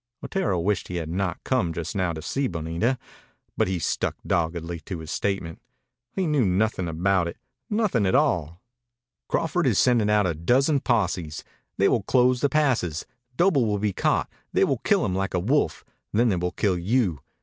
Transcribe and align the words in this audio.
Otero 0.23 0.59
wished 0.59 0.87
he 0.87 0.95
had 0.95 1.09
not 1.11 1.43
come 1.43 1.71
just 1.71 1.95
now 1.95 2.11
to 2.11 2.23
see 2.23 2.47
Bonita, 2.47 2.97
but 3.55 3.67
he 3.67 3.77
stuck 3.77 4.15
doggedly 4.25 4.79
to 4.79 4.97
his 4.97 5.11
statement. 5.11 5.61
He 6.15 6.25
knew 6.25 6.43
nothing 6.43 6.87
about 6.87 7.27
it, 7.27 7.37
nothing 7.69 8.07
at 8.07 8.15
all. 8.15 8.63
"Crawford 9.27 9.67
is 9.67 9.77
sending 9.77 10.09
out 10.09 10.25
a 10.25 10.33
dozen 10.33 10.79
posses. 10.79 11.43
They 11.77 11.87
will 11.87 12.01
close 12.01 12.41
the 12.41 12.49
passes. 12.49 13.05
Doble 13.37 13.67
will 13.67 13.77
be 13.77 13.93
caught. 13.93 14.27
They 14.51 14.63
will 14.63 14.79
kill 14.79 15.05
him 15.05 15.13
like 15.13 15.35
a 15.35 15.39
wolf. 15.39 15.85
Then 16.11 16.29
they 16.29 16.35
will 16.35 16.51
kill 16.53 16.79
you. 16.79 17.19